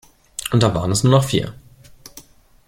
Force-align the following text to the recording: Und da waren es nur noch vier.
Und 0.51 0.63
da 0.63 0.73
waren 0.73 0.89
es 0.91 1.03
nur 1.03 1.11
noch 1.11 1.25
vier. 1.25 1.53